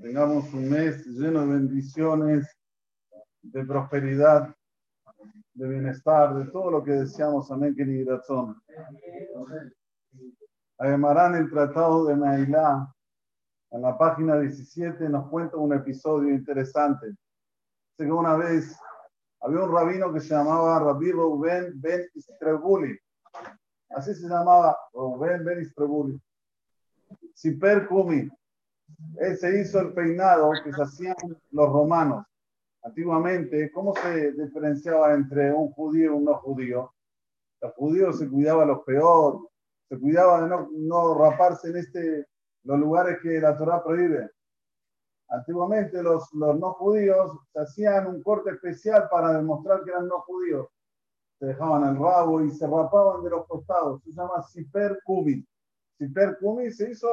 [0.00, 2.56] tengamos un mes lleno de bendiciones,
[3.42, 4.54] de prosperidad,
[5.54, 7.50] de bienestar, de todo lo que deseamos.
[7.50, 8.60] Amén, que razón.
[10.78, 12.92] Además, el Tratado de Nailá,
[13.70, 17.14] en la página 17, nos cuenta un episodio interesante.
[17.96, 18.78] Sé que una vez
[19.40, 22.98] había un rabino que se llamaba Rabbi Reuben Ben Istrebuli.
[23.90, 26.20] Así se llamaba Reuben Ben Istrebuli.
[27.34, 28.28] Siper Kumi.
[29.18, 31.16] Él se hizo el peinado que se hacían
[31.50, 32.24] los romanos.
[32.82, 36.94] Antiguamente, ¿cómo se diferenciaba entre un judío y un no judío?
[37.60, 39.48] Los judíos se cuidaban los peor,
[39.88, 42.26] se cuidaba de no, no raparse en este,
[42.64, 44.30] los lugares que la Torah prohíbe.
[45.28, 50.20] Antiguamente los, los no judíos se hacían un corte especial para demostrar que eran no
[50.20, 50.68] judíos.
[51.38, 54.02] Se dejaban el rabo y se rapaban de los costados.
[54.04, 55.44] Se llama Siper Kumi.
[55.98, 57.08] Siper Kumi se hizo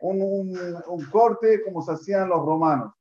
[0.00, 2.92] un, corte como se hacían los romanos.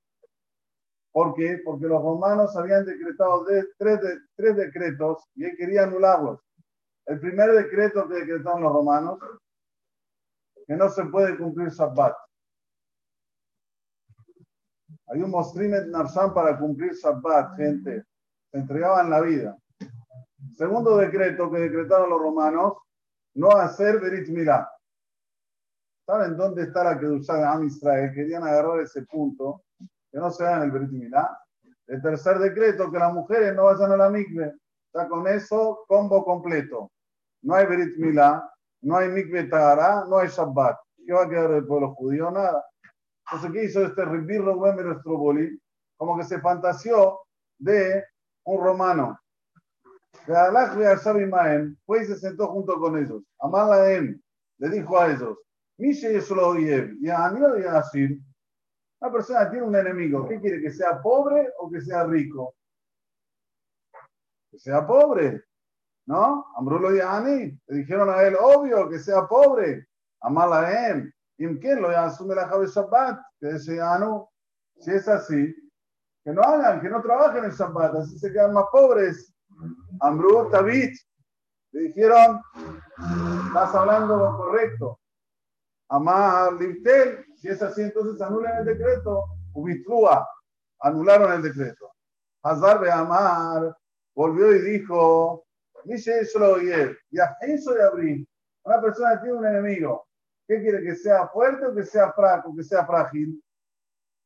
[1.11, 1.61] ¿Por qué?
[1.63, 3.45] Porque los romanos habían decretado
[3.77, 6.39] tres, de, tres decretos y él quería anularlos.
[7.05, 9.19] El primer decreto que decretaron los romanos,
[10.67, 12.15] que no se puede cumplir Shabbat.
[15.07, 18.03] Hay un Mostrimet Narshan para cumplir Shabbat, gente.
[18.51, 19.57] Se entregaban la vida.
[20.57, 22.73] Segundo decreto que decretaron los romanos,
[23.35, 24.69] no hacer Berit Milá.
[26.07, 28.13] ¿Saben dónde está la Kedushá de Am Israel?
[28.13, 29.63] Querían agarrar ese punto,
[30.09, 31.37] que no se hagan el Berit Milá.
[31.85, 34.55] El tercer decreto, que las mujeres no vayan a la mikve.
[34.85, 36.93] Está con eso, combo completo.
[37.41, 38.49] No hay Berit Milá,
[38.83, 40.77] no hay mikve Tahara, no hay Shabbat.
[41.05, 42.31] ¿Qué va a quedar del pueblo judío?
[42.31, 42.65] Nada.
[43.25, 45.59] Entonces, ¿qué hizo este Ribir nuestro boli?
[45.97, 47.19] Como que se fantaseó
[47.59, 48.05] de
[48.45, 49.19] un romano.
[51.85, 53.23] Fue y se sentó junto con ellos.
[53.89, 54.23] él
[54.59, 55.37] le dijo a ellos,
[55.77, 58.19] y a y a Asir,
[58.99, 60.27] una persona tiene un enemigo.
[60.27, 60.61] ¿Qué quiere?
[60.61, 62.55] ¿Que sea pobre o que sea rico?
[64.51, 65.43] Que sea pobre.
[66.07, 66.47] ¿No?
[66.55, 69.87] Amrulo y Ani le dijeron a él, obvio, que sea pobre.
[70.89, 71.13] él.
[71.37, 73.19] ¿Y quién lo asume la Jabe Shabbat?
[73.39, 74.31] Que dice, ah, no,
[74.79, 75.53] si es así,
[76.23, 79.33] que no hagan, que no trabajen en Shabbat, así se quedan más pobres.
[79.99, 80.95] Amru, David,
[81.71, 82.41] le dijeron,
[83.47, 84.99] estás hablando lo correcto.
[85.89, 89.25] Amar, Liftel, si es así, entonces anulen el decreto.
[89.53, 90.27] Ubitrúa,
[90.79, 91.91] anularon el decreto.
[92.43, 93.75] Hazar de Amar
[94.15, 95.45] volvió y dijo,
[95.85, 98.27] dice eso lo ya eso de abrir.
[98.63, 100.07] Una persona tiene un enemigo
[100.47, 100.81] ¿Qué quiere?
[100.81, 102.55] ¿Que sea fuerte o que sea frágil?
[102.55, 103.43] Que sea frágil?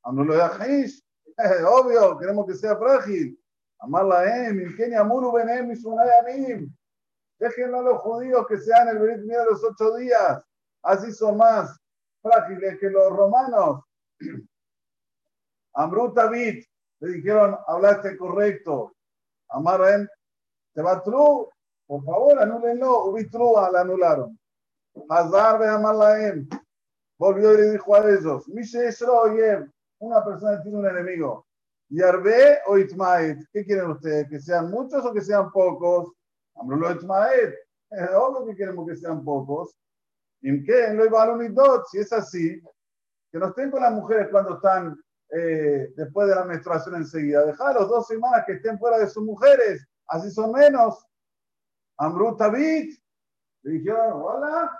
[0.05, 3.39] lo de obvio, queremos que sea frágil.
[3.79, 6.69] Amarla em, Kenia Muru Benem y
[7.39, 10.43] Déjenlo a los judíos que sean el Berit de los ocho días.
[10.83, 11.77] Así son más
[12.21, 13.83] frágiles que los romanos.
[15.73, 16.65] Amru Tabit,
[16.99, 18.93] le dijeron, hablaste correcto.
[19.49, 20.09] Amar
[20.73, 21.47] te va true,
[21.85, 23.05] por favor, anúlenlo.
[23.05, 24.37] Ubitrua la anularon.
[25.09, 26.47] Hazar Behamalaem.
[27.17, 28.45] Volvió y le dijo a ellos,
[29.99, 31.45] una persona tiene un enemigo.
[31.89, 33.37] Yarbe o Itmaet.
[33.51, 34.27] ¿Qué quieren ustedes?
[34.29, 36.13] ¿Que sean muchos o que sean pocos?
[36.55, 37.53] Amrulo Itmaet.
[37.91, 39.75] Es obvio que queremos que sean pocos.
[40.41, 40.89] ¿Y qué?
[40.93, 41.03] No
[41.91, 42.61] Si es así,
[43.31, 47.45] que no estén con las mujeres cuando están eh, después de la menstruación enseguida.
[47.45, 49.87] los dos semanas que estén fuera de sus mujeres.
[50.07, 51.05] Así son menos.
[51.97, 52.99] Amru Tabit.
[53.63, 54.75] Le dijeron, hola,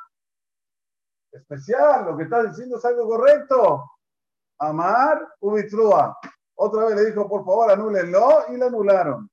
[1.32, 3.86] especial, lo que estás diciendo es algo correcto.
[4.60, 6.18] Amar ubitrua.
[6.56, 9.30] Otra vez le dijo, por favor, anúlenlo y lo anularon.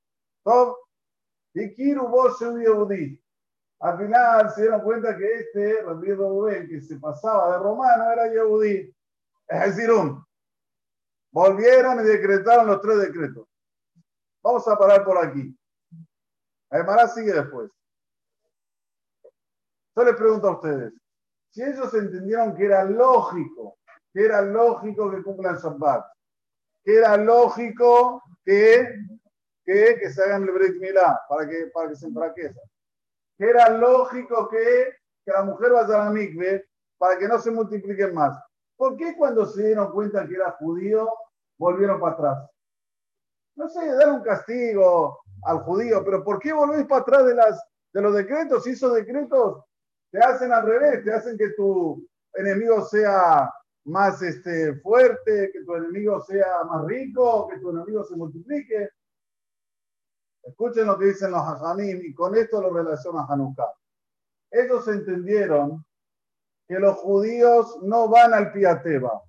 [1.54, 2.38] Y Kiru vos
[3.80, 8.28] Al final se dieron cuenta que este, Rabbi Rubén, que se pasaba de romano, era
[8.28, 8.94] Yehudí.
[9.46, 10.24] Es decir, un.
[11.30, 13.46] Volvieron y decretaron los tres decretos.
[14.42, 15.56] Vamos a parar por aquí.
[16.70, 17.70] Además, sigue después.
[19.96, 20.92] Yo les pregunto a ustedes,
[21.50, 23.78] si ellos entendieron que era lógico,
[24.12, 26.06] que era lógico que cumplan Shabbat,
[26.84, 28.96] que era lógico que,
[29.64, 30.80] que, se hagan el Brit
[31.28, 32.64] para que, para que se enfraquezcan,
[33.38, 36.66] que era lógico que, que la mujer vaya a la mikve
[36.98, 38.38] para que no se multipliquen más.
[38.76, 41.08] ¿Por qué cuando se dieron cuenta que era judío
[41.56, 42.50] volvieron para atrás?
[43.56, 47.64] No sé, dar un castigo al judío, pero ¿por qué volvéis para atrás de, las,
[47.92, 48.66] de los decretos?
[48.66, 49.64] Hizo decretos
[50.10, 53.52] te hacen al revés, te hacen que tu enemigo sea
[53.84, 58.90] más este, fuerte, que tu enemigo sea más rico, que tu enemigo se multiplique.
[60.48, 63.70] Escuchen lo que dicen los hajamim y con esto lo relaciona Hanukkah.
[64.50, 65.84] Ellos entendieron
[66.66, 69.22] que los judíos no van al Piateba.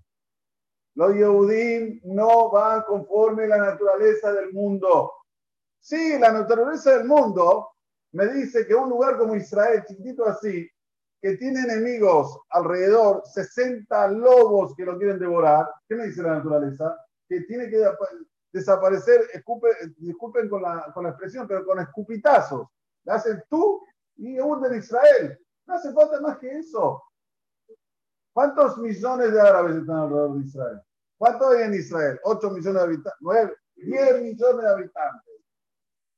[0.95, 5.13] Los Yehudim no van conforme la naturaleza del mundo.
[5.79, 7.69] Sí, la naturaleza del mundo
[8.13, 10.69] me dice que un lugar como Israel, chiquitito así,
[11.21, 16.97] que tiene enemigos alrededor, 60 lobos que lo quieren devorar, ¿qué me dice la naturaleza?
[17.27, 17.77] Que tiene que
[18.51, 19.21] desaparecer,
[19.97, 22.67] disculpen con la, con la expresión, pero con escupitazos.
[23.03, 23.83] Le hacen tú
[24.17, 25.39] y hunden Israel.
[25.65, 27.03] No hace falta más que eso.
[28.33, 30.81] ¿Cuántos millones de árabes están alrededor de Israel?
[31.17, 32.19] ¿Cuántos hay en Israel?
[32.23, 35.35] 8 millones de habitantes, 9, 10 millones de habitantes.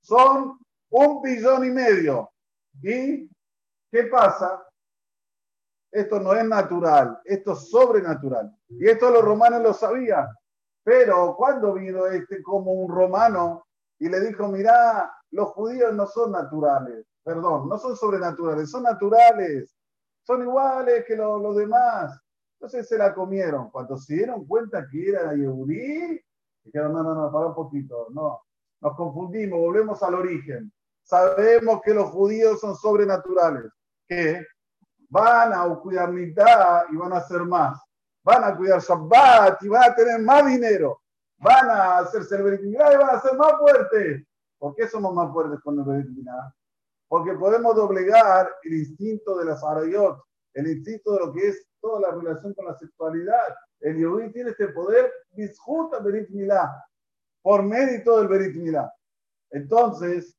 [0.01, 2.31] Son un billón y medio.
[2.81, 3.29] ¿Y
[3.91, 4.63] qué pasa?
[5.91, 8.55] Esto no es natural, esto es sobrenatural.
[8.69, 10.27] Y esto los romanos lo sabían.
[10.83, 13.65] Pero cuando vino este como un romano
[13.99, 19.75] y le dijo, mira, los judíos no son naturales, perdón, no son sobrenaturales, son naturales,
[20.23, 22.19] son iguales que los demás.
[22.59, 23.69] Entonces se la comieron.
[23.71, 26.19] Cuando se dieron cuenta que era Yehudí,
[26.63, 28.41] dijeron, no, no, no, para un poquito, no,
[28.81, 30.71] nos confundimos, volvemos al origen.
[31.03, 33.71] Sabemos que los judíos son sobrenaturales,
[34.07, 34.45] que
[35.09, 37.79] van a mitad y van a hacer más.
[38.23, 41.01] Van a cuidar Shabbat y van a tener más dinero.
[41.37, 44.23] Van a hacerse el y van a ser más fuertes.
[44.59, 46.27] ¿Por qué somos más fuertes con el Berit
[47.07, 50.21] Porque podemos doblegar el instinto de las arayot,
[50.53, 53.55] el instinto de lo que es toda la relación con la sexualidad.
[53.79, 56.29] El Yehudi tiene este poder, disjuta Berit
[57.41, 58.55] por mérito del Berit
[59.49, 60.37] Entonces,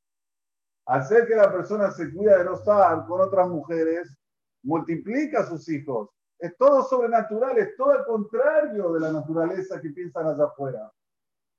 [0.86, 4.16] hacer que la persona se cuida de no estar con otras mujeres,
[4.62, 6.10] multiplica a sus hijos.
[6.42, 10.92] Es todo sobrenatural, es todo el contrario de la naturaleza que piensan allá afuera.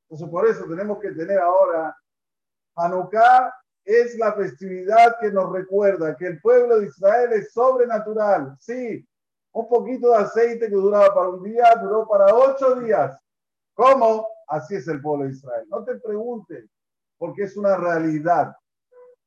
[0.03, 1.95] Entonces, por eso tenemos que tener ahora,
[2.75, 3.53] Hanukkah
[3.85, 8.57] es la festividad que nos recuerda que el pueblo de Israel es sobrenatural.
[8.59, 9.07] Sí,
[9.53, 13.18] un poquito de aceite que duraba para un día, duró para ocho días.
[13.75, 14.27] ¿Cómo?
[14.50, 15.65] Así es el pueblo de Israel.
[15.69, 16.69] No te preguntes,
[17.18, 18.53] porque es una realidad.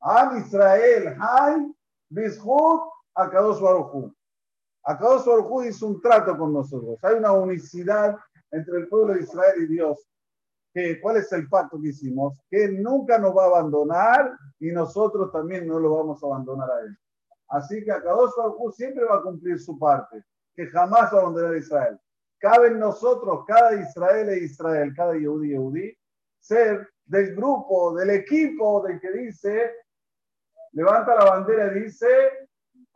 [0.01, 1.75] Am Israel, Hay,
[2.11, 2.83] Bishut,
[3.15, 4.16] Akadosh Baruchu.
[4.87, 6.99] Akadosh Baruchu hizo un trato con nosotros.
[7.03, 8.17] Hay una unicidad
[8.53, 10.09] entre el pueblo de Israel y Dios.
[10.73, 12.41] Que, ¿Cuál es el pacto que hicimos?
[12.49, 16.81] Que nunca nos va a abandonar y nosotros también no lo vamos a abandonar a
[16.83, 16.97] él.
[17.49, 20.23] Así que Akadosh Baruchu siempre va a cumplir su parte,
[20.55, 22.01] que jamás va a abandonar a Israel.
[22.39, 25.99] Cabe en nosotros, cada Israel e Israel, cada Yehudi Yehudi,
[26.39, 29.73] ser del grupo, del equipo del que dice,
[30.73, 32.07] levanta la bandera y dice,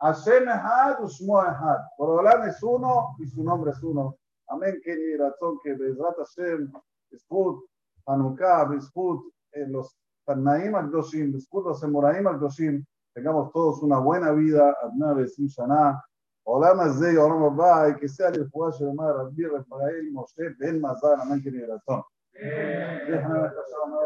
[0.01, 1.79] Hashem Ehad, Ushmo Ehad.
[1.97, 4.17] Borolam es uno y su nombre es uno.
[4.47, 4.81] Amén.
[4.83, 6.71] Que ni razón que Bezrat Hashem,
[7.11, 7.63] Eskut,
[8.07, 9.31] Hanukkah, Eskut,
[9.67, 9.95] los
[10.25, 12.83] Tanaim al-Doshim, Eskut, los Emoraim al-Doshim,
[13.13, 16.03] tengamos todos una buena vida, Adna Besim Shana.
[16.45, 20.81] Olam Azei, Olam Abba, y que sea el jugador de Mar, Rabbi, Rafael, Moshe, Ben
[20.81, 21.43] Mazar, amén.
[21.43, 23.99] Déjame casar, no,